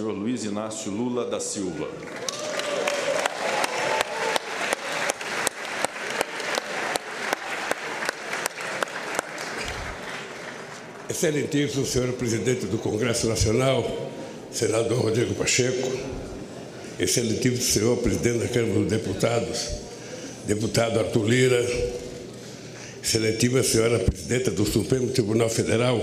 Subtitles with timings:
[0.00, 1.86] senhor Luiz Inácio Lula da Silva.
[11.06, 14.10] Excelentíssimo senhor presidente do Congresso Nacional,
[14.50, 15.92] senador Rodrigo Pacheco,
[16.98, 19.68] excelentíssimo senhor presidente da Câmara dos Deputados,
[20.46, 21.62] deputado Arthur Lira,
[23.02, 26.02] excelentíssima senhora presidenta do Supremo Tribunal Federal,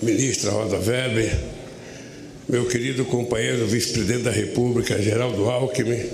[0.00, 1.63] ministra Rosa Weber,
[2.46, 6.04] meu querido companheiro vice-presidente da República, Geraldo Alckmin,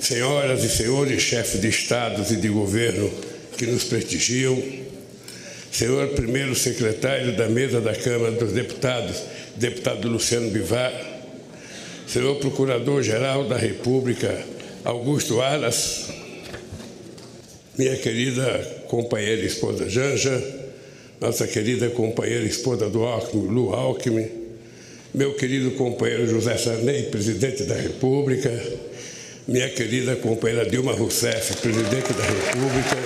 [0.00, 3.08] senhoras e senhores chefes de estados e de governo
[3.56, 4.60] que nos prestigiam,
[5.70, 9.22] senhor primeiro secretário da mesa da Câmara dos Deputados,
[9.54, 10.92] deputado Luciano Bivar,
[12.08, 14.44] senhor procurador-geral da República,
[14.84, 16.08] Augusto Aras,
[17.78, 20.42] minha querida companheira e esposa Janja,
[21.20, 24.41] nossa querida companheira e esposa do Alckmin, Lu Alckmin,
[25.14, 28.50] meu querido companheiro José Sarney, presidente da República,
[29.46, 32.96] minha querida companheira Dilma Rousseff, presidente da República,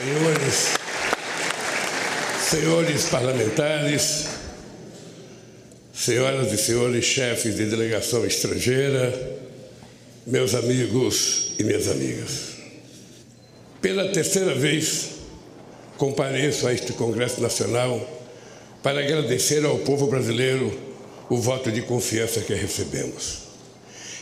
[0.00, 0.68] senhores,
[2.50, 4.26] senhores parlamentares,
[5.94, 9.38] senhoras e senhores chefes de delegação estrangeira,
[10.26, 12.54] meus amigos e minhas amigas.
[13.80, 15.13] Pela terceira vez,
[15.96, 18.00] compareço a este Congresso Nacional
[18.82, 20.76] para agradecer ao povo brasileiro
[21.28, 23.44] o voto de confiança que recebemos.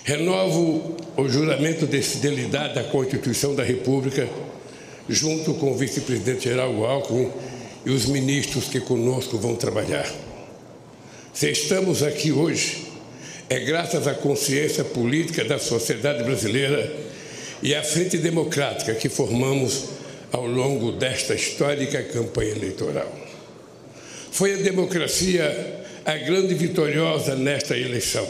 [0.04, 4.28] Renovo o juramento de fidelidade à Constituição da República
[5.08, 7.30] junto com o vice-presidente Geraldo Alckmin
[7.84, 10.08] e os ministros que conosco vão trabalhar.
[11.32, 12.86] Se estamos aqui hoje,
[13.48, 16.94] é graças à consciência política da sociedade brasileira
[17.62, 19.84] e à frente democrática que formamos
[20.33, 23.12] ao longo desta histórica campanha eleitoral.
[24.30, 28.27] Foi a democracia a grande vitoriosa nesta eleição,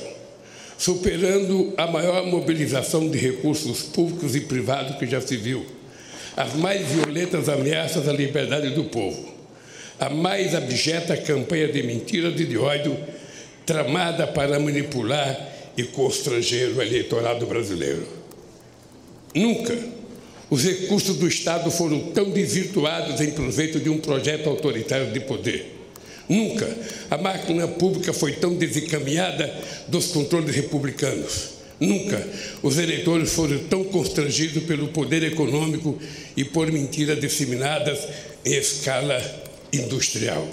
[0.77, 5.65] superando a maior mobilização de recursos públicos e privados que já se viu
[6.37, 9.32] as mais violentas ameaças à liberdade do povo,
[10.00, 12.97] a mais abjeta campanha de mentiras e de ódio
[13.66, 18.06] tramada para manipular e constranger o eleitorado brasileiro.
[19.34, 19.76] Nunca
[20.52, 25.78] os recursos do Estado foram tão desvirtuados em proveito de um projeto autoritário de poder.
[26.28, 26.68] Nunca
[27.10, 29.50] a máquina pública foi tão desencaminhada
[29.88, 31.52] dos controles republicanos.
[31.80, 32.28] Nunca
[32.62, 35.98] os eleitores foram tão constrangidos pelo poder econômico
[36.36, 38.00] e por mentiras disseminadas
[38.44, 39.19] em escala
[39.72, 40.46] industrial.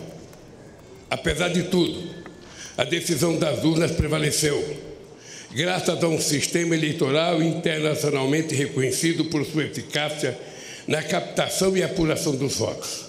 [1.10, 2.10] Apesar de tudo,
[2.78, 4.64] a decisão das urnas prevaleceu,
[5.52, 10.38] graças a um sistema eleitoral internacionalmente reconhecido por sua eficácia
[10.88, 13.06] na captação e apuração dos votos.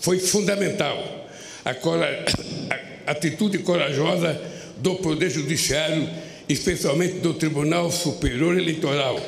[0.00, 1.26] Foi fundamental
[1.64, 4.40] a, a atitude corajosa
[4.78, 6.08] do Poder Judiciário
[6.48, 9.20] especialmente do Tribunal Superior Eleitoral.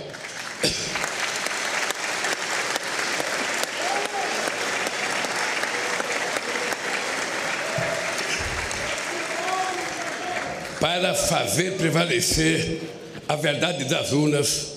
[10.81, 12.81] Para fazer prevalecer
[13.29, 14.75] a verdade das urnas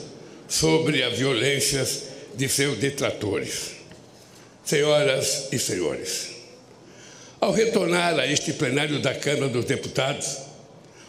[0.48, 2.04] sobre as violências
[2.36, 3.72] de seus detratores.
[4.64, 6.30] Senhoras e senhores,
[7.40, 10.38] ao retornar a este plenário da Câmara dos Deputados,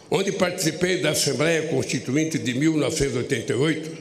[0.09, 3.91] onde participei da Assembleia Constituinte de 1988,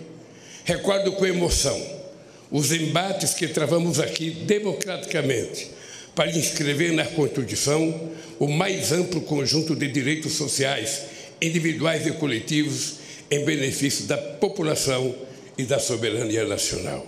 [0.65, 2.03] recordo com emoção
[2.51, 5.71] os embates que travamos aqui democraticamente
[6.15, 11.03] para inscrever na Constituição o mais amplo conjunto de direitos sociais,
[11.41, 12.95] individuais e coletivos,
[13.31, 15.15] em benefício da população
[15.57, 17.07] e da soberania nacional.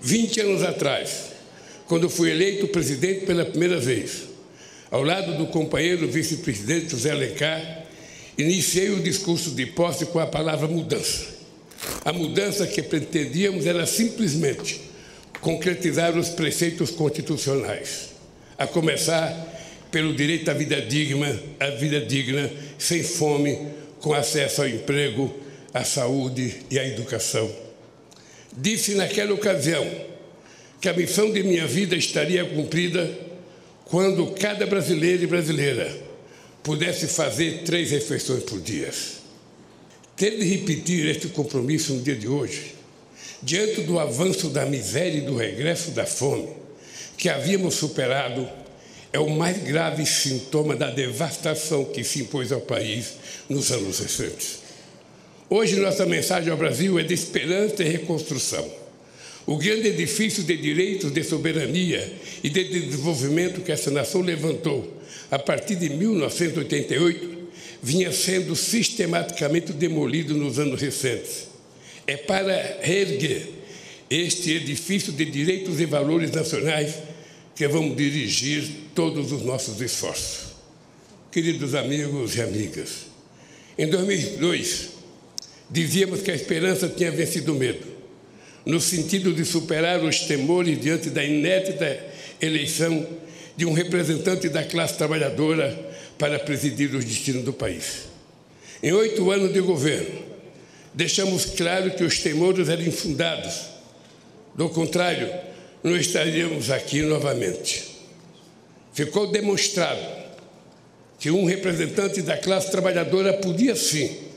[0.00, 1.32] 20 anos atrás,
[1.86, 4.22] quando fui eleito presidente pela primeira vez,
[4.90, 7.88] ao lado do companheiro vice-presidente José Alencar,
[8.38, 11.26] Iniciei o discurso de posse com a palavra mudança.
[12.04, 14.80] A mudança que pretendíamos era simplesmente
[15.40, 18.10] concretizar os preceitos constitucionais,
[18.56, 19.56] a começar
[19.90, 23.58] pelo direito à vida digna, à vida digna, sem fome,
[24.00, 25.34] com acesso ao emprego,
[25.72, 27.50] à saúde e à educação.
[28.56, 29.86] Disse naquela ocasião
[30.80, 33.10] que a missão de minha vida estaria cumprida
[33.84, 35.96] quando cada brasileiro e brasileira
[36.62, 38.90] pudesse fazer três refeições por dia.
[40.16, 42.74] Ter de repetir este compromisso no dia de hoje,
[43.42, 46.48] diante do avanço da miséria e do regresso da fome,
[47.16, 48.48] que havíamos superado,
[49.12, 53.14] é o mais grave sintoma da devastação que se impôs ao país
[53.48, 54.58] nos anos recentes.
[55.48, 58.70] Hoje, nossa mensagem ao Brasil é de esperança e reconstrução.
[59.46, 62.12] o grande edifício de direitos, de soberania
[62.44, 64.98] e de desenvolvimento que essa nação levantou
[65.30, 67.38] a partir de 1988
[67.82, 71.48] vinha sendo sistematicamente demolido nos anos recentes.
[72.08, 73.46] É para reerguer
[74.08, 76.94] este edifício de direitos e valores nacionais
[77.54, 80.54] que vamos dirigir todos os nossos esforços.
[81.30, 83.08] Queridos amigos e amigas,
[83.76, 84.88] em 2002,
[85.70, 87.86] dizíamos que a esperança tinha vencido o medo,
[88.64, 92.06] no sentido de superar os temores diante da inédita
[92.40, 93.06] eleição
[93.54, 95.78] de um representante da classe trabalhadora
[96.16, 98.04] para presidir os destinos do país.
[98.82, 100.37] Em oito anos de governo,
[100.94, 103.54] deixamos claro que os temores eram infundados.
[104.54, 105.32] Do contrário,
[105.82, 107.84] não estaríamos aqui novamente.
[108.92, 110.00] Ficou demonstrado
[111.18, 114.28] que um representante da classe trabalhadora podia sim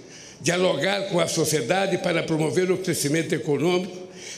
[0.41, 3.95] dialogar com a sociedade para promover o crescimento econômico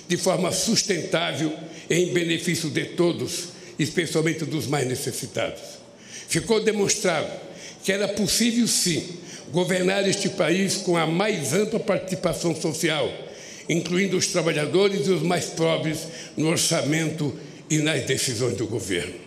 [0.07, 1.53] de forma sustentável
[1.89, 3.49] em benefício de todos,
[3.79, 5.61] especialmente dos mais necessitados.
[6.27, 7.29] Ficou demonstrado
[7.83, 13.11] que era possível sim governar este país com a mais ampla participação social,
[13.67, 17.37] incluindo os trabalhadores e os mais pobres no orçamento
[17.69, 19.23] e nas decisões do governo.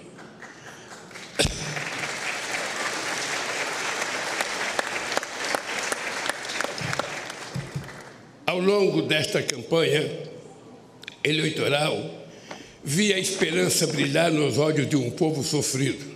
[8.46, 10.08] Ao longo desta campanha
[11.22, 12.26] eleitoral,
[12.82, 16.15] vi a esperança brilhar nos olhos de um povo sofrido,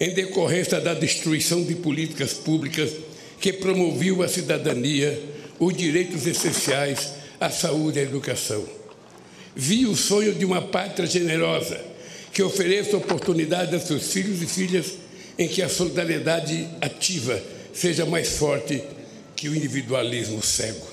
[0.00, 2.92] em decorrência da destruição de políticas públicas
[3.40, 5.18] que promoviam a cidadania,
[5.58, 8.64] os direitos essenciais, a saúde e a educação.
[9.54, 11.80] Vi o sonho de uma pátria generosa
[12.32, 14.94] que ofereça oportunidade a seus filhos e filhas
[15.38, 18.82] em que a solidariedade ativa seja mais forte
[19.34, 20.86] que o individualismo cego.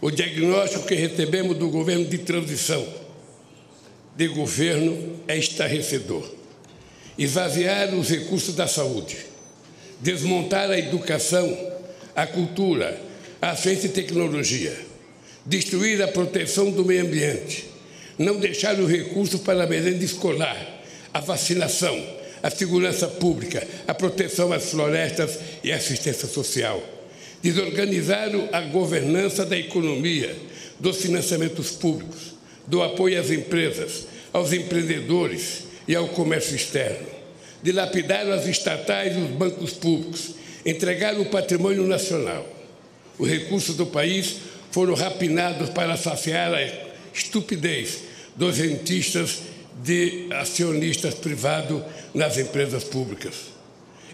[0.00, 2.86] O diagnóstico que recebemos do governo de transição
[4.14, 6.26] de governo é estarrecedor.
[7.18, 9.16] Esvaziar os recursos da saúde,
[10.00, 11.56] desmontar a educação,
[12.14, 13.00] a cultura,
[13.40, 14.76] a ciência e tecnologia,
[15.44, 17.64] destruir a proteção do meio ambiente,
[18.18, 20.82] não deixar os recursos para a merenda escolar,
[21.12, 21.98] a vacinação,
[22.42, 26.82] a segurança pública, a proteção às florestas e a assistência social
[27.42, 30.34] desorganizar a governança da economia,
[30.80, 32.34] dos financiamentos públicos,
[32.66, 37.06] do apoio às empresas, aos empreendedores e ao comércio externo,
[37.62, 40.34] dilapidar as estatais e os bancos públicos,
[40.64, 42.46] entregar o patrimônio nacional.
[43.18, 44.36] Os recursos do país
[44.70, 46.60] foram rapinados para saciar a
[47.14, 48.00] estupidez
[48.36, 49.38] dos rentistas
[49.82, 53.34] de acionistas privados nas empresas públicas.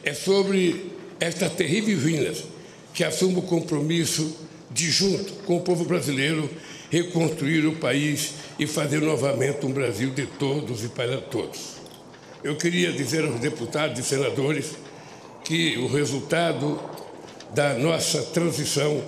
[0.05, 2.45] É sobre estas terríveis ruínas
[2.93, 4.37] que assumo o compromisso
[4.71, 6.49] de, junto com o povo brasileiro,
[6.93, 11.77] reconstruir o país e fazer novamente um Brasil de todos e para todos.
[12.45, 14.73] Eu queria dizer aos deputados e senadores
[15.43, 16.79] que o resultado
[17.55, 19.03] da nossa transição,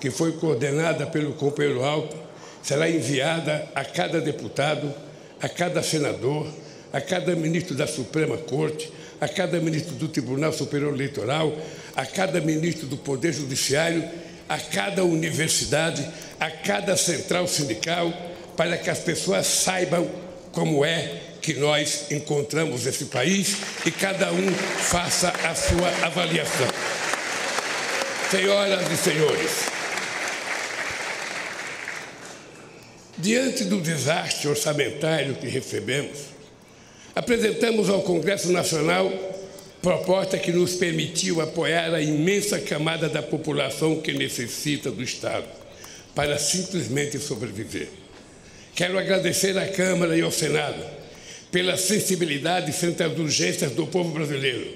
[0.00, 2.16] que foi coordenada pelo companheiro Alto,
[2.62, 4.90] será enviada a cada deputado,
[5.38, 6.46] a cada senador,
[6.90, 8.90] a cada ministro da Suprema Corte,
[9.20, 11.54] a cada ministro do Tribunal Superior Eleitoral,
[11.94, 14.02] a cada ministro do Poder Judiciário,
[14.48, 16.06] a cada universidade,
[16.38, 18.12] a cada central sindical,
[18.56, 20.08] para que as pessoas saibam
[20.52, 26.66] como é que nós encontramos esse país e cada um faça a sua avaliação.
[28.30, 29.50] Senhoras e senhores,
[33.18, 36.18] diante do desastre orçamentário que recebemos,
[37.14, 39.12] apresentamos ao Congresso Nacional
[39.82, 45.46] proposta que nos permitiu apoiar a imensa camada da população que necessita do Estado
[46.14, 47.88] para simplesmente sobreviver.
[48.74, 50.82] Quero agradecer à Câmara e ao Senado
[51.50, 54.66] pela sensibilidade frente às urgências do povo brasileiro.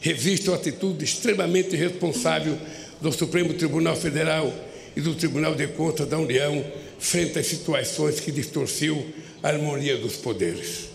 [0.00, 2.58] Revisto a atitude extremamente responsável
[3.00, 4.52] do Supremo Tribunal Federal
[4.94, 6.64] e do Tribunal de Contas da União
[6.98, 9.04] frente às situações que distorciu
[9.42, 10.88] a harmonia dos poderes.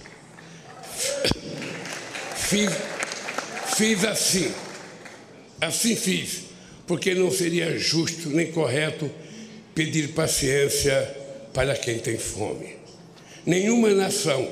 [2.36, 2.72] Fiz
[3.78, 4.52] Fiz assim,
[5.62, 6.46] assim fiz,
[6.88, 9.08] porque não seria justo nem correto
[9.76, 11.16] pedir paciência
[11.54, 12.76] para quem tem fome.
[13.46, 14.50] Nenhuma nação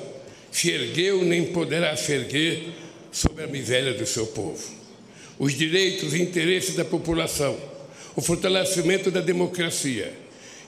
[0.51, 2.67] se ergueu nem poderá se erguer
[3.12, 4.63] sobre a miséria do seu povo.
[5.39, 7.58] Os direitos e interesses da população,
[8.15, 10.13] o fortalecimento da democracia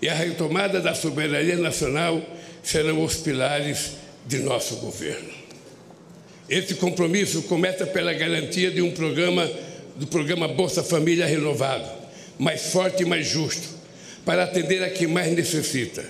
[0.02, 2.20] e a retomada da soberania nacional
[2.64, 3.92] serão os pilares
[4.26, 5.47] de nosso governo.
[6.50, 9.50] Esse compromisso começa pela garantia de um programa,
[9.98, 11.86] do programa Bolsa Família renovado,
[12.40, 13.68] mais forte e mais justo,
[14.26, 16.06] para atender a quem mais necessita.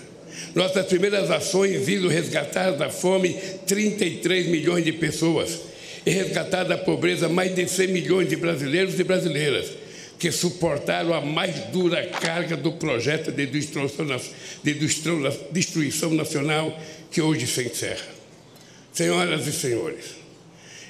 [0.54, 3.34] Nossas primeiras ações visam resgatar da fome
[3.66, 5.60] 33 milhões de pessoas
[6.06, 9.72] e resgatar da pobreza mais de 100 milhões de brasileiros e brasileiras
[10.20, 14.06] que suportaram a mais dura carga do projeto de destruição,
[14.64, 14.74] de
[15.52, 16.78] destruição nacional
[17.12, 18.06] que hoje se encerra.
[18.92, 20.17] Senhoras e senhores,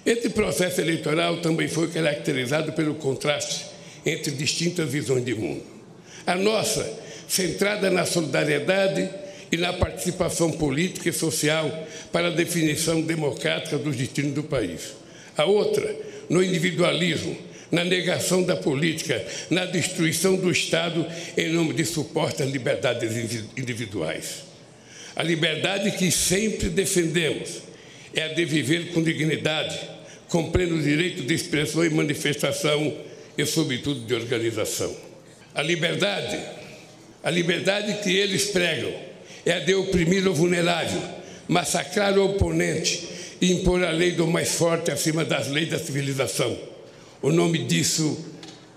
[0.07, 3.65] esse processo eleitoral também foi caracterizado pelo contraste
[4.05, 5.65] entre distintas visões de mundo.
[6.25, 6.89] A nossa,
[7.27, 9.09] centrada na solidariedade
[9.51, 11.69] e na participação política e social
[12.09, 14.93] para a definição democrática dos destinos do país.
[15.35, 15.93] A outra,
[16.29, 17.37] no individualismo,
[17.69, 23.11] na negação da política, na destruição do Estado em nome de supostas liberdades
[23.57, 24.43] individuais.
[25.17, 27.67] A liberdade que sempre defendemos
[28.13, 29.96] é a de viver com dignidade,
[30.29, 32.97] com pleno direito de expressão e manifestação
[33.37, 34.95] e, sobretudo, de organização.
[35.55, 36.39] A liberdade,
[37.23, 38.93] a liberdade que eles pregam
[39.45, 41.01] é a de oprimir o vulnerável,
[41.47, 43.07] massacrar o oponente
[43.39, 46.57] e impor a lei do mais forte acima das leis da civilização
[47.21, 48.25] o nome disso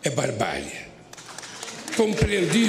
[0.02, 0.72] é barbárie.
[1.94, 2.68] Compreendi.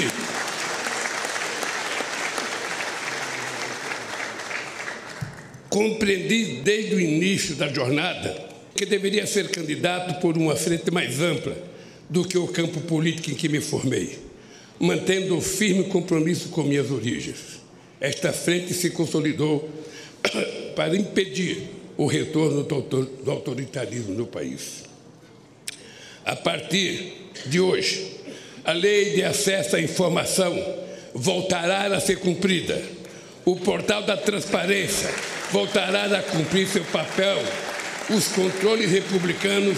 [5.70, 8.51] Compreendi desde o início da jornada
[8.82, 11.56] que deveria ser candidato por uma frente mais ampla
[12.10, 14.18] do que o campo político em que me formei,
[14.80, 17.62] mantendo firme compromisso com minhas origens.
[18.00, 19.70] Esta frente se consolidou
[20.76, 24.90] para impedir o retorno do autoritarismo no país
[26.26, 27.14] a partir
[27.48, 28.18] de hoje,
[28.64, 30.56] a lei de acesso à informação
[31.14, 32.82] voltará a ser cumprida.
[33.44, 35.10] O portal da transparência
[35.52, 37.38] voltará a cumprir seu papel.
[38.10, 39.78] Os controles republicanos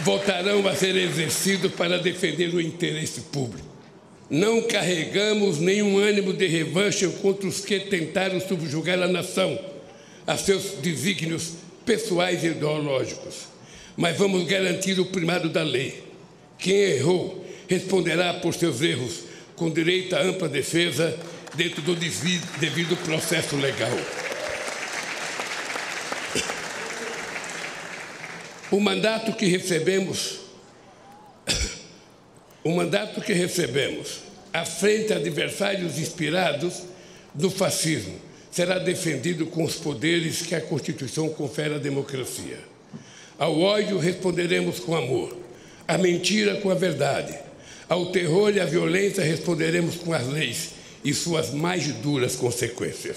[0.00, 3.66] voltarão a ser exercidos para defender o interesse público.
[4.30, 9.58] Não carregamos nenhum ânimo de revanche contra os que tentaram subjugar a nação
[10.26, 11.52] a seus desígnios
[11.84, 13.58] pessoais e ideológicos
[13.98, 16.04] mas vamos garantir o primado da lei.
[16.56, 19.24] Quem errou responderá por seus erros,
[19.56, 21.18] com direito à ampla defesa
[21.56, 23.90] dentro do devido processo legal.
[28.70, 30.40] O mandato que recebemos,
[32.62, 34.18] o mandato que recebemos
[34.52, 36.82] à frente adversários inspirados
[37.34, 38.14] no fascismo
[38.50, 42.58] será defendido com os poderes que a Constituição confere à democracia.
[43.38, 45.34] Ao ódio responderemos com amor,
[45.86, 47.38] à mentira com a verdade,
[47.88, 50.70] ao terror e à violência responderemos com as leis
[51.02, 53.16] e suas mais duras consequências.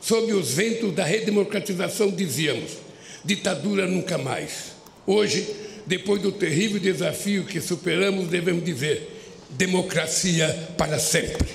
[0.00, 2.87] Sob os ventos da redemocratização dizíamos:
[3.28, 4.72] ditadura nunca mais.
[5.06, 5.46] Hoje,
[5.86, 11.46] depois do terrível desafio que superamos, devemos dizer: democracia para sempre.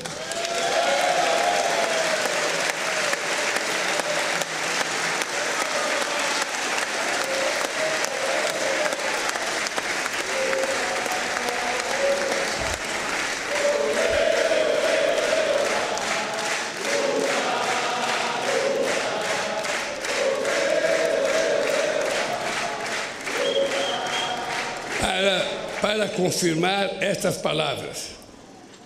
[26.13, 28.11] Confirmar estas palavras,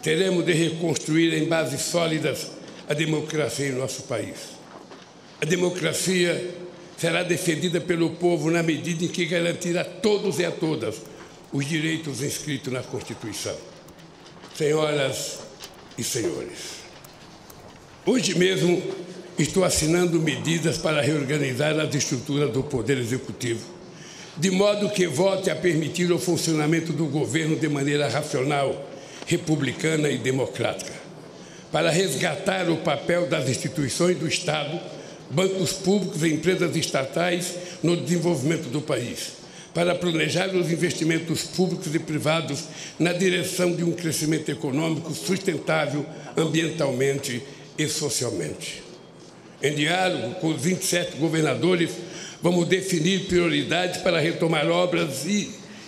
[0.02, 2.48] teremos de reconstruir em bases sólidas
[2.88, 4.58] a democracia em nosso país.
[5.42, 6.56] A democracia
[6.98, 10.96] será defendida pelo povo na medida em que garantir a todos e a todas
[11.54, 13.56] os direitos inscritos na Constituição.
[14.56, 15.40] Senhoras
[15.98, 16.82] e senhores,
[18.06, 18.82] hoje mesmo
[19.38, 23.77] estou assinando medidas para reorganizar as estruturas do Poder Executivo
[24.40, 28.88] de modo que volte a permitir o funcionamento do governo de maneira racional,
[29.26, 30.94] republicana e democrática,
[31.72, 34.80] para resgatar o papel das instituições do Estado,
[35.30, 39.34] bancos públicos e empresas estatais no desenvolvimento do país,
[39.74, 42.66] para planejar os investimentos públicos e privados
[43.00, 46.06] na direção de um crescimento econômico sustentável
[46.38, 47.42] ambientalmente
[47.78, 48.84] e socialmente.
[49.62, 51.90] Em diálogo com os 27 governadores
[52.42, 55.26] Vamos definir prioridades para retomar obras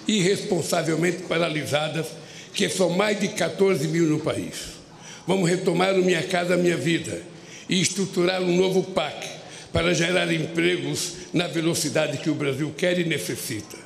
[0.08, 2.08] irresponsavelmente paralisadas,
[2.53, 4.79] que são mais de 14 mil no país.
[5.27, 7.22] Vamos retomar o Minha Casa Minha Vida
[7.70, 9.27] e estruturar um novo PAC
[9.72, 13.77] para gerar empregos na velocidade que o Brasil quer e necessita.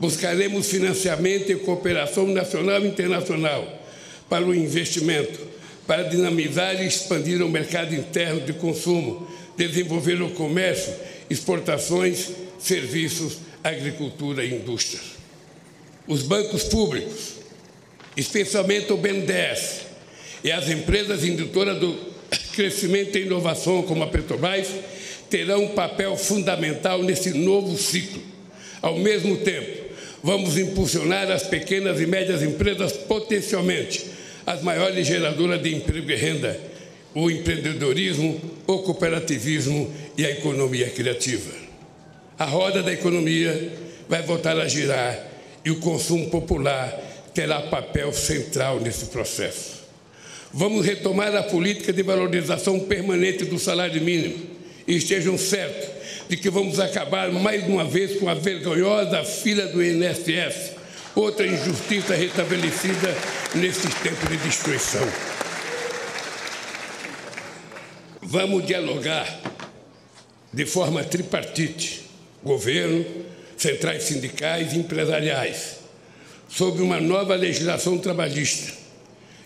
[0.00, 3.64] Buscaremos financiamento e cooperação nacional e internacional
[4.28, 5.38] para o investimento,
[5.86, 10.92] para dinamizar e expandir o mercado interno de consumo, desenvolver o comércio
[11.30, 15.00] exportações, serviços, agricultura e indústria.
[16.06, 17.34] Os bancos públicos,
[18.16, 19.82] especialmente o BNDES
[20.42, 21.96] e as empresas indutoras do
[22.52, 24.68] crescimento e inovação, como a Petrobras,
[25.30, 28.20] terão um papel fundamental nesse novo ciclo.
[28.82, 29.84] Ao mesmo tempo,
[30.22, 34.04] vamos impulsionar as pequenas e médias empresas potencialmente
[34.46, 36.58] as maiores geradoras de emprego e renda,
[37.14, 41.50] o empreendedorismo, o cooperativismo e a economia criativa.
[42.38, 43.72] A roda da economia
[44.08, 45.18] vai voltar a girar
[45.64, 46.98] e o consumo popular
[47.34, 49.80] terá papel central nesse processo.
[50.52, 54.36] Vamos retomar a política de valorização permanente do salário mínimo
[54.86, 55.88] e estejam certos
[56.28, 60.72] de que vamos acabar mais uma vez com a vergonhosa fila do INSS,
[61.14, 63.14] outra injustiça restabelecida
[63.54, 65.06] nesses tempos de destruição.
[68.30, 69.40] Vamos dialogar
[70.52, 72.04] de forma tripartite,
[72.44, 73.04] governo,
[73.56, 75.78] centrais sindicais e empresariais,
[76.48, 78.72] sobre uma nova legislação trabalhista,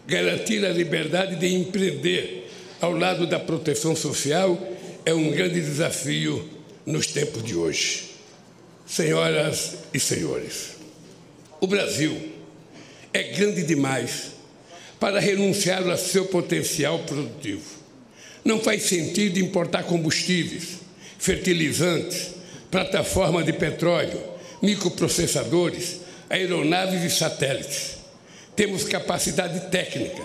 [0.07, 4.63] garantir a liberdade de empreender ao lado da proteção social
[5.07, 6.47] é um grande desafio
[6.85, 8.11] nos tempos de hoje.
[8.87, 10.77] Senhoras e senhores,
[11.59, 12.21] o Brasil
[13.15, 14.33] é grande demais
[15.01, 17.74] para renunciar ao seu potencial produtivo.
[18.45, 20.81] Não faz sentido importar combustíveis,
[21.19, 22.35] fertilizantes,
[22.71, 24.21] plataforma de petróleo,
[24.61, 27.97] microprocessadores, aeronaves e satélites.
[28.55, 30.23] Temos capacidade técnica,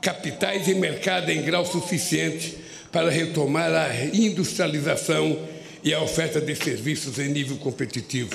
[0.00, 2.56] capitais e mercado em grau suficiente
[2.90, 5.38] para retomar a industrialização
[5.84, 8.34] e a oferta de serviços em nível competitivo.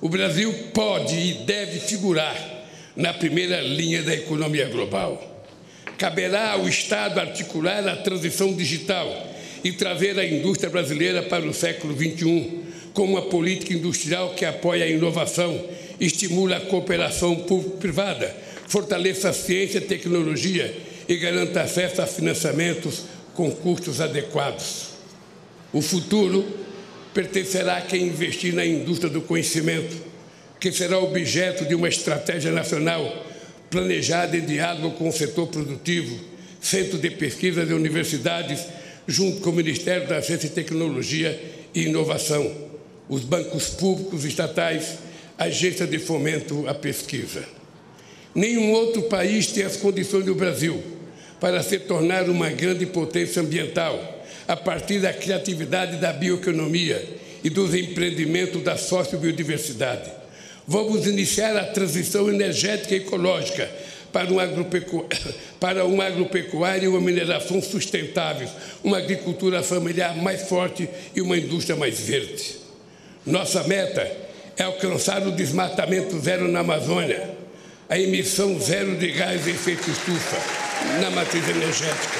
[0.00, 2.36] O Brasil pode e deve figurar
[2.96, 5.27] na primeira linha da economia global.
[5.98, 11.92] Caberá ao Estado articular a transição digital e trazer a indústria brasileira para o século
[11.92, 12.60] XXI,
[12.94, 15.60] com uma política industrial que apoia a inovação,
[15.98, 18.32] estimula a cooperação público-privada,
[18.68, 20.72] fortaleça a ciência e tecnologia
[21.08, 23.02] e garanta acesso a financiamentos
[23.34, 24.90] com custos adequados.
[25.72, 26.46] O futuro
[27.12, 29.96] pertencerá a quem investir na indústria do conhecimento,
[30.60, 33.26] que será objeto de uma estratégia nacional
[33.70, 36.18] planejada em diálogo com o setor produtivo,
[36.60, 38.60] centro de pesquisa de universidades,
[39.06, 41.40] junto com o Ministério da Ciência e Tecnologia
[41.74, 42.50] e Inovação,
[43.08, 44.98] os bancos públicos estatais,
[45.38, 47.44] agências de fomento à pesquisa.
[48.34, 50.82] Nenhum outro país tem as condições do Brasil
[51.40, 57.74] para se tornar uma grande potência ambiental, a partir da criatividade da bioeconomia e dos
[57.74, 60.17] empreendimentos da sociobiodiversidade.
[60.70, 63.70] Vamos iniciar a transição energética e ecológica
[64.12, 65.08] para uma, agropecu...
[65.88, 68.50] uma agropecuária e uma mineração sustentáveis,
[68.84, 72.56] uma agricultura familiar mais forte e uma indústria mais verde.
[73.24, 74.06] Nossa meta
[74.58, 77.30] é alcançar o desmatamento zero na Amazônia,
[77.88, 80.36] a emissão zero de gás de efeito estufa,
[81.00, 82.18] na matriz energética.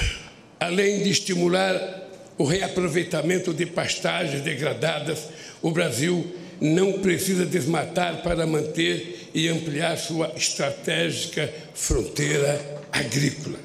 [0.60, 2.03] Além de estimular
[2.36, 5.28] o reaproveitamento de pastagens degradadas,
[5.62, 6.26] o Brasil
[6.60, 12.60] não precisa desmatar para manter e ampliar sua estratégica fronteira
[12.92, 13.58] agrícola.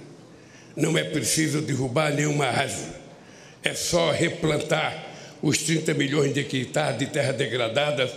[0.76, 2.96] Não é preciso derrubar nenhuma árvore,
[3.64, 5.08] é só replantar
[5.42, 8.12] os 30 milhões de hectares de terra degradadas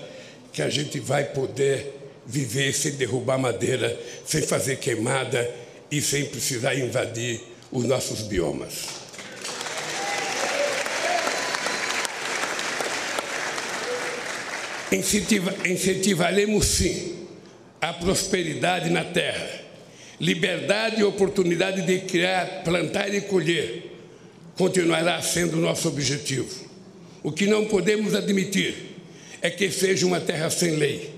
[0.53, 5.49] que a gente vai poder viver sem derrubar madeira, sem fazer queimada
[5.91, 9.02] e sem precisar invadir os nossos biomas.
[14.93, 17.27] Incentiva, incentivaremos sim
[17.81, 19.49] a prosperidade na terra,
[20.21, 23.91] liberdade e oportunidade de criar, plantar e colher
[24.57, 26.49] continuará sendo nosso objetivo.
[27.23, 28.75] O que não podemos admitir
[29.41, 31.11] é que seja uma terra sem lei.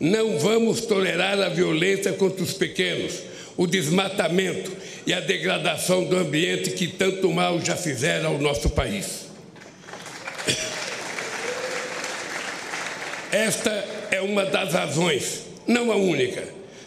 [0.00, 3.14] Não vamos tolerar a violência contra os pequenos,
[3.56, 4.72] o desmatamento
[5.06, 9.26] e a degradação do ambiente que tanto mal já fizeram ao nosso país.
[13.32, 13.70] Esta
[14.10, 16.42] é uma das razões, não a única,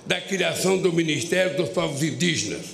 [0.06, 2.66] da criação do Ministério dos Povos Indígenas.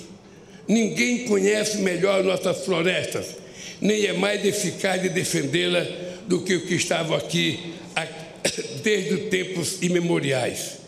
[0.66, 3.36] Ninguém conhece melhor nossas florestas,
[3.80, 5.86] nem é mais eficaz de defendê-la
[6.26, 7.74] do que o que estava aqui
[8.82, 10.78] desde tempos imemoriais.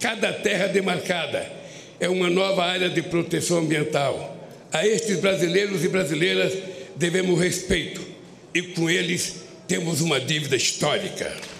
[0.00, 1.46] Cada terra demarcada
[2.00, 4.36] é uma nova área de proteção ambiental.
[4.72, 6.52] A estes brasileiros e brasileiras
[6.96, 8.00] devemos respeito
[8.52, 11.51] e com eles temos uma dívida histórica.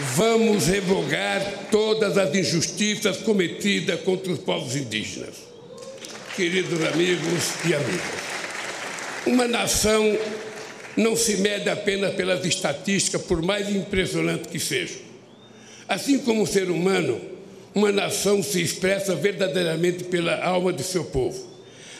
[0.00, 5.34] Vamos revogar todas as injustiças cometidas contra os povos indígenas.
[6.36, 8.00] Queridos amigos e amigas,
[9.26, 10.16] uma nação
[10.96, 14.98] não se mede apenas pelas estatísticas, por mais impressionante que sejam.
[15.88, 17.20] Assim como o ser humano,
[17.74, 21.44] uma nação se expressa verdadeiramente pela alma de seu povo.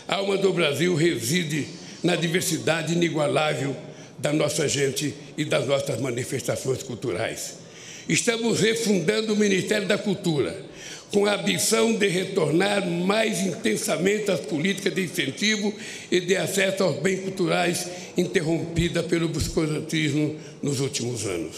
[0.07, 1.67] A alma do Brasil reside
[2.05, 3.77] na diversidade inigualável
[4.19, 7.68] da nossa gente e das nossas manifestações culturais.
[8.09, 10.65] Estamos refundando o Ministério da Cultura,
[11.13, 15.75] com a ambição de retornar mais intensamente às políticas de incentivo
[16.11, 21.57] e de acesso aos bens culturais interrompida pelo obscurantismo nos últimos anos.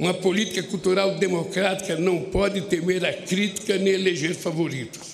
[0.00, 5.12] Uma política cultural democrática não pode temer a crítica nem eleger favoritos.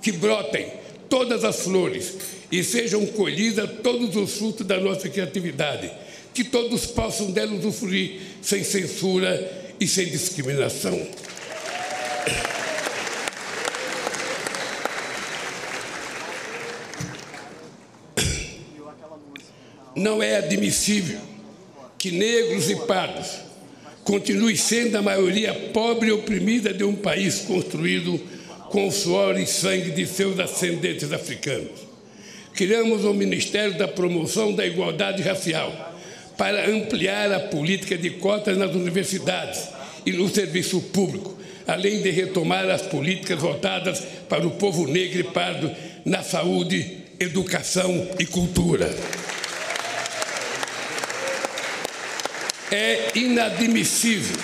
[0.00, 0.66] Que brotem
[1.10, 2.16] todas as flores
[2.50, 5.90] e sejam colhidas todos os frutos da nossa criatividade.
[6.32, 11.08] Que todos possam dela usufruir sem censura e sem discriminação.
[19.96, 21.18] Não é admissível
[21.98, 23.38] que negros e pardos
[24.04, 28.20] continuem sendo a maioria pobre e oprimida de um país construído
[28.70, 31.90] com o suor e sangue de seus ascendentes africanos.
[32.54, 35.89] Criamos o Ministério da Promoção da Igualdade Racial
[36.40, 39.60] para ampliar a política de cotas nas universidades
[40.06, 45.24] e no serviço público, além de retomar as políticas voltadas para o povo negro e
[45.24, 45.70] pardo
[46.02, 48.90] na saúde, educação e cultura.
[52.72, 54.38] É inadmissível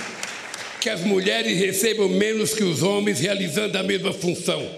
[0.79, 4.71] que as mulheres recebam menos que os homens realizando a mesma função,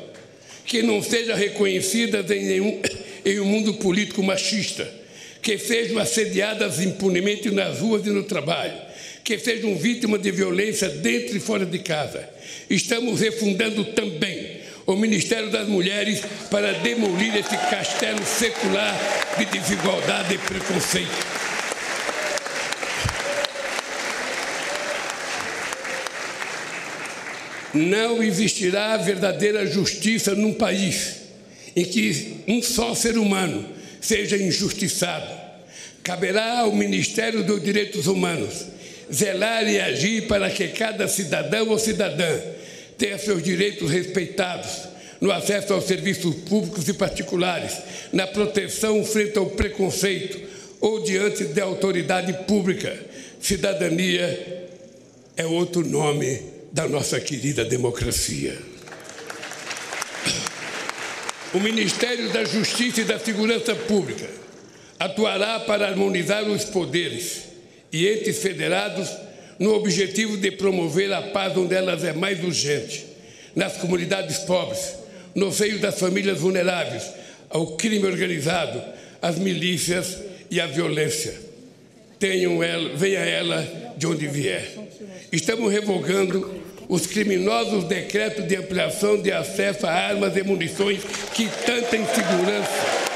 [0.64, 2.81] que não sejam reconhecidas em, nenhum,
[3.26, 4.97] em um mundo político machista,
[5.48, 8.78] que sejam assediadas impunemente nas ruas e no trabalho,
[9.24, 12.28] que sejam vítimas de violência dentro e fora de casa.
[12.68, 18.94] Estamos refundando também o Ministério das Mulheres para demolir esse castelo secular
[19.38, 21.26] de desigualdade e preconceito.
[27.72, 31.22] Não existirá verdadeira justiça num país
[31.74, 35.38] em que um só ser humano seja injustiçado.
[36.09, 38.64] Caberá ao Ministério dos Direitos Humanos
[39.12, 42.40] zelar e agir para que cada cidadão ou cidadã
[42.97, 44.88] tenha seus direitos respeitados
[45.21, 47.75] no acesso aos serviços públicos e particulares,
[48.11, 50.40] na proteção frente ao preconceito
[50.81, 52.99] ou diante da autoridade pública.
[53.38, 54.66] Cidadania
[55.37, 56.40] é outro nome
[56.73, 58.57] da nossa querida democracia.
[61.53, 64.47] O Ministério da Justiça e da Segurança Pública
[64.98, 67.44] atuará para harmonizar os poderes
[67.92, 69.08] e entes federados
[69.58, 73.06] no objetivo de promover a paz onde elas é mais urgente,
[73.54, 74.94] nas comunidades pobres,
[75.34, 77.11] no seio das famílias vulneráveis,
[77.50, 78.80] ao crime organizado,
[79.20, 80.18] às milícias
[80.50, 81.34] e à violência.
[82.18, 84.64] Tenham ela, venha ela de onde vier.
[85.32, 91.00] Estamos revogando os criminosos decretos de ampliação de acesso a armas e munições
[91.34, 93.08] que tanta insegurança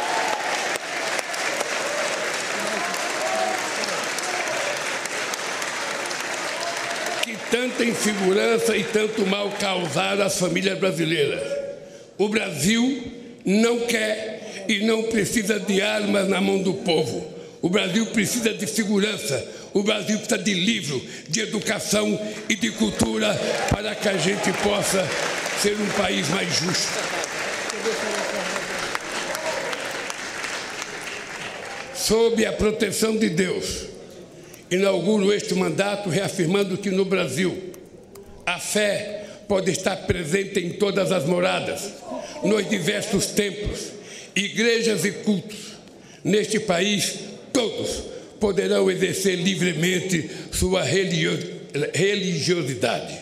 [7.22, 11.40] que tanta insegurança e tanto mal causaram às famílias brasileiras.
[12.18, 13.04] O Brasil
[13.44, 17.24] não quer e não precisa de armas na mão do povo.
[17.60, 23.32] O Brasil precisa de segurança, o Brasil precisa de livro, de educação e de cultura
[23.70, 25.08] para que a gente possa
[25.60, 26.98] ser um país mais justo.
[31.94, 33.91] Sob a proteção de Deus,
[34.74, 37.72] inauguro este mandato reafirmando que no Brasil
[38.46, 41.92] a fé pode estar presente em todas as moradas,
[42.42, 43.92] nos diversos templos,
[44.34, 45.72] igrejas e cultos.
[46.24, 47.18] Neste país,
[47.52, 48.04] todos
[48.40, 53.18] poderão exercer livremente sua religiosidade.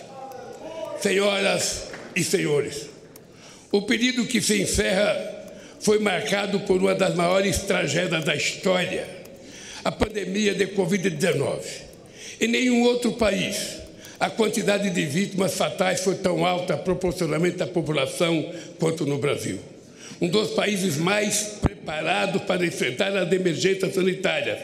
[1.00, 2.86] Senhoras e senhores,
[3.72, 5.40] o período que se encerra
[5.80, 9.19] foi marcado por uma das maiores tragédias da história,
[9.84, 11.60] a pandemia de Covid-19.
[12.40, 13.80] Em nenhum outro país
[14.18, 19.58] a quantidade de vítimas fatais foi tão alta proporcionalmente à população quanto no Brasil.
[20.20, 24.58] Um dos países mais preparados para enfrentar as emergências sanitárias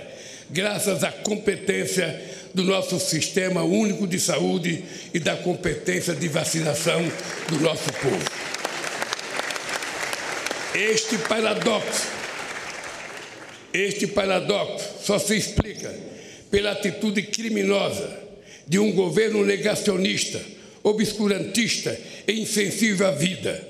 [0.50, 2.22] graças à competência
[2.55, 7.02] do nosso sistema único de saúde e da competência de vacinação
[7.48, 8.24] do nosso povo.
[10.74, 12.07] Este paradoxo,
[13.76, 15.92] este paradoxo só se explica
[16.50, 18.08] pela atitude criminosa
[18.66, 20.40] de um governo negacionista,
[20.82, 23.62] obscurantista e insensível à vida.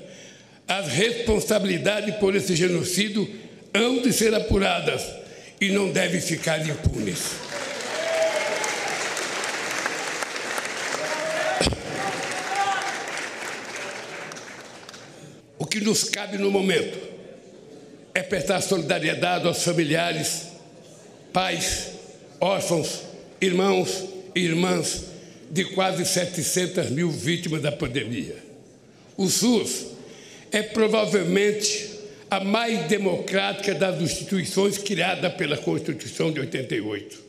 [0.67, 3.27] As responsabilidades por esse genocídio
[3.73, 5.03] hão de ser apuradas
[5.59, 7.19] e não devem ficar impunes.
[15.59, 17.16] O que nos cabe no momento
[18.17, 20.47] é prestar solidariedade aos familiares,
[21.31, 21.91] pais,
[22.41, 23.03] órfãos,
[23.39, 25.03] irmãos e irmãs
[25.51, 28.35] de quase 700 mil vítimas da pandemia.
[29.15, 29.85] O SUS
[30.51, 31.91] é provavelmente
[32.27, 37.23] a mais democrática das instituições criada pela Constituição de 88.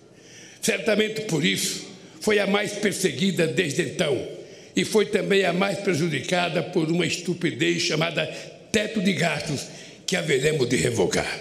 [0.62, 1.86] Certamente por isso
[2.18, 4.26] foi a mais perseguida desde então
[4.74, 8.24] e foi também a mais prejudicada por uma estupidez chamada
[8.72, 9.76] teto de gastos
[10.08, 11.38] que haveremos de revogar.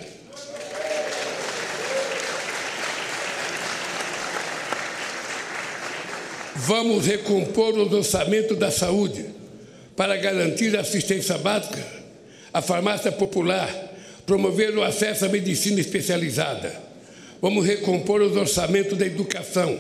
[6.53, 9.25] Vamos recompor o orçamento da saúde
[9.95, 11.81] para garantir a assistência básica,
[12.53, 13.73] a farmácia popular,
[14.25, 16.75] promover o acesso à medicina especializada.
[17.41, 19.79] Vamos recompor os orçamentos da educação,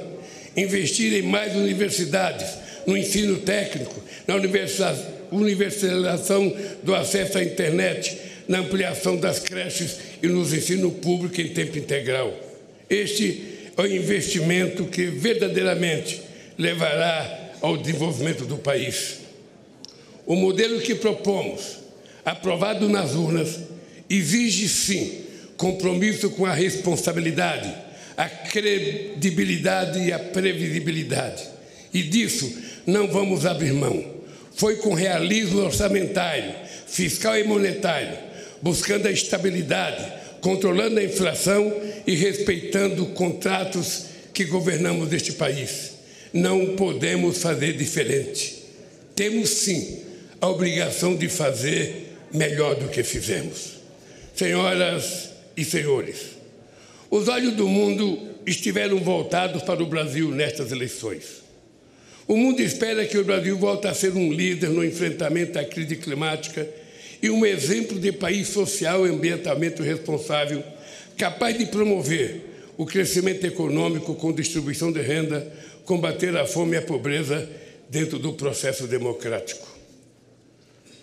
[0.55, 2.47] investir em mais universidades,
[2.85, 4.35] no ensino técnico, na
[5.29, 11.77] universalização do acesso à internet, na ampliação das creches e nos ensino público em tempo
[11.77, 12.33] integral.
[12.89, 16.21] Este é o investimento que verdadeiramente
[16.57, 19.19] levará ao desenvolvimento do país.
[20.25, 21.77] O modelo que propomos,
[22.25, 23.59] aprovado nas urnas,
[24.09, 25.23] exige sim
[25.57, 27.73] compromisso com a responsabilidade,
[28.15, 31.43] a credibilidade e a previsibilidade.
[31.93, 32.51] E disso
[32.85, 34.17] não vamos abrir mão.
[34.55, 36.53] Foi com realismo orçamentário,
[36.87, 38.17] fiscal e monetário,
[38.61, 41.73] buscando a estabilidade, controlando a inflação
[42.05, 45.93] e respeitando contratos que governamos este país.
[46.33, 48.63] Não podemos fazer diferente.
[49.15, 50.01] Temos sim
[50.39, 53.77] a obrigação de fazer melhor do que fizemos.
[54.35, 56.17] Senhoras e senhores,
[57.09, 61.47] os olhos do mundo estiveram voltados para o Brasil nestas eleições.
[62.27, 65.95] O mundo espera que o Brasil volte a ser um líder no enfrentamento à crise
[65.95, 66.67] climática
[67.21, 70.63] e um exemplo de país social e ambientalmente responsável,
[71.17, 72.41] capaz de promover
[72.77, 75.51] o crescimento econômico com distribuição de renda,
[75.83, 77.49] combater a fome e a pobreza
[77.89, 79.67] dentro do processo democrático.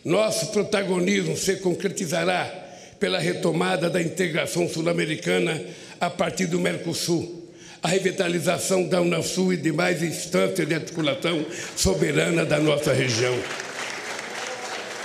[0.04, 2.62] Nosso protagonismo se concretizará
[3.00, 5.60] pela retomada da integração sul-americana
[6.00, 7.42] a partir do Mercosul,
[7.82, 11.44] a revitalização da Unasul e demais instâncias de articulação
[11.76, 13.34] soberana da nossa região.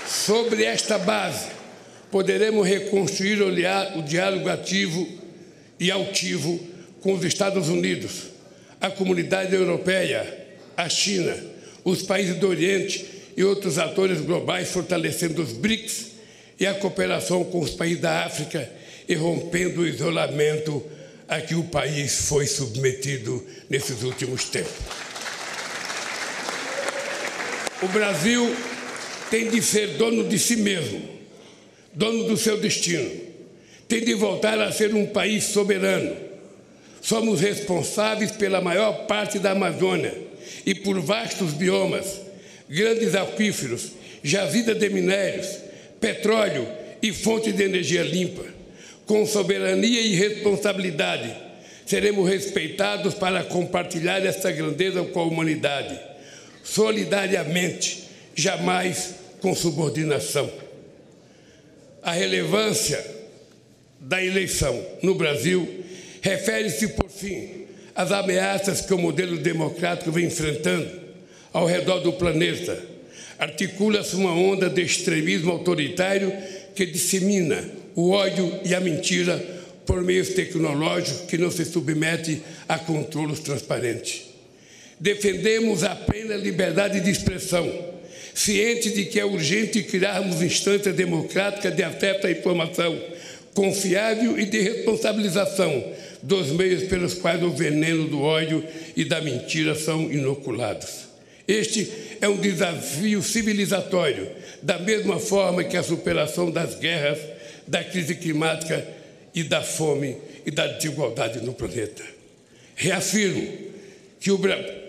[0.09, 1.49] Sobre esta base,
[2.09, 5.07] poderemos reconstruir o diálogo ativo
[5.79, 6.59] e altivo
[6.99, 8.23] com os Estados Unidos,
[8.81, 11.37] a comunidade europeia, a China,
[11.83, 13.05] os países do Oriente
[13.37, 16.07] e outros atores globais, fortalecendo os BRICS
[16.59, 18.67] e a cooperação com os países da África
[19.07, 20.83] e rompendo o isolamento
[21.27, 24.73] a que o país foi submetido nesses últimos tempos.
[27.83, 28.51] O Brasil
[29.29, 31.01] tem de ser dono de si mesmo,
[31.93, 33.09] dono do seu destino,
[33.87, 36.15] tem de voltar a ser um país soberano.
[37.01, 40.13] Somos responsáveis pela maior parte da Amazônia
[40.65, 42.21] e por vastos biomas,
[42.69, 43.91] grandes aquíferos,
[44.23, 45.47] jazidas de minérios,
[45.99, 46.67] petróleo
[47.01, 48.45] e fontes de energia limpa.
[49.05, 51.35] Com soberania e responsabilidade,
[51.85, 55.99] seremos respeitados para compartilhar essa grandeza com a humanidade,
[56.63, 58.03] solidariamente,
[58.35, 60.49] jamais com subordinação.
[62.01, 63.03] A relevância
[63.99, 65.67] da eleição no Brasil
[66.21, 70.89] refere-se, por fim, às ameaças que o modelo democrático vem enfrentando
[71.51, 72.81] ao redor do planeta.
[73.37, 76.31] Articula-se uma onda de extremismo autoritário
[76.75, 77.63] que dissemina
[77.95, 79.37] o ódio e a mentira
[79.85, 84.29] por meios tecnológicos que não se submete a controles transparentes.
[84.99, 87.67] Defendemos a plena liberdade de expressão,
[88.39, 92.97] cientes de que é urgente criarmos instâncias democráticas de acesso à informação
[93.53, 95.83] confiável e de responsabilização
[96.23, 98.63] dos meios pelos quais o veneno do ódio
[98.95, 101.09] e da mentira são inoculados.
[101.45, 104.29] Este é um desafio civilizatório,
[104.61, 107.19] da mesma forma que a superação das guerras,
[107.67, 108.87] da crise climática
[109.35, 112.03] e da fome e da desigualdade no planeta.
[112.73, 113.45] Reafirmo
[114.17, 114.39] que o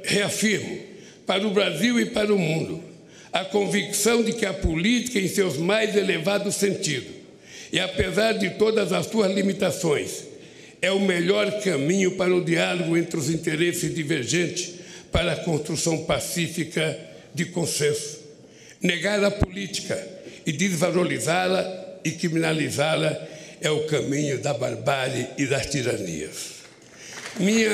[0.05, 0.79] reafirmo
[1.27, 2.90] para o Brasil e para o mundo
[3.33, 7.21] a convicção de que a política em seus mais elevados sentidos
[7.73, 10.25] e apesar de todas as suas limitações
[10.83, 14.75] é o melhor caminho para o diálogo entre os interesses divergentes
[15.13, 16.99] para a construção pacífica
[17.35, 18.19] de consenso.
[18.81, 20.09] Negar a política
[20.47, 23.29] e desvalorizá-la e criminalizá-la
[23.61, 26.61] é o caminho da barbárie e das tiranias.
[27.39, 27.71] Minha.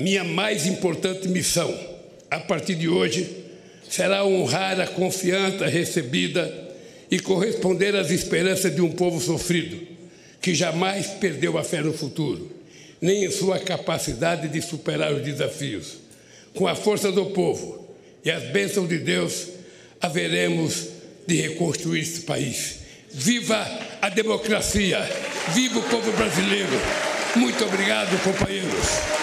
[0.00, 1.78] Minha mais importante missão,
[2.30, 3.44] a partir de hoje,
[3.86, 6.50] será honrar a confiança recebida
[7.10, 9.78] e corresponder às esperanças de um povo sofrido,
[10.40, 12.50] que jamais perdeu a fé no futuro,
[12.98, 15.98] nem em sua capacidade de superar os desafios.
[16.54, 17.86] Com a força do povo
[18.24, 19.48] e as bênçãos de Deus,
[20.00, 20.86] haveremos
[21.26, 22.78] de reconstruir esse país.
[23.12, 23.68] Viva
[24.00, 24.98] a democracia!
[25.54, 26.80] Viva o povo brasileiro!
[27.36, 29.20] Muito obrigado, companheiros!